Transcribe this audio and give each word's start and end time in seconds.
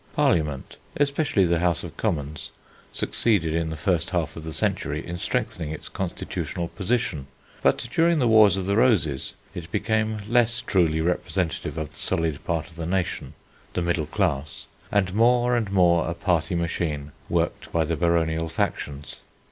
Parliament, 0.15 0.77
especially 0.97 1.45
the 1.45 1.59
House 1.59 1.83
of 1.83 1.95
Commons, 1.95 2.49
succeeded 2.91 3.53
in 3.53 3.69
the 3.69 3.77
first 3.77 4.09
half 4.09 4.35
of 4.35 4.43
the 4.43 4.51
century 4.51 5.05
in 5.05 5.19
strengthening 5.19 5.69
its 5.69 5.89
constitutional 5.89 6.69
position, 6.69 7.27
but 7.61 7.87
during 7.93 8.17
the 8.17 8.27
Wars 8.27 8.57
of 8.57 8.65
the 8.65 8.75
Roses 8.77 9.33
it 9.53 9.69
became 9.71 10.17
less 10.27 10.59
truly 10.61 11.01
representative 11.01 11.77
of 11.77 11.91
the 11.91 11.97
solid 11.97 12.43
part 12.45 12.65
of 12.67 12.77
the 12.77 12.87
nation, 12.87 13.35
the 13.73 13.81
middle 13.83 14.07
class, 14.07 14.65
and 14.91 15.13
more 15.13 15.55
and 15.55 15.71
more 15.71 16.09
a 16.09 16.15
party 16.15 16.55
machine 16.55 17.11
worked 17.29 17.71
by 17.71 17.83
the 17.83 17.95
baronial 17.95 18.49
factions. 18.49 19.17